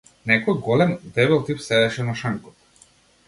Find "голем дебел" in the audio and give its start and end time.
0.67-1.45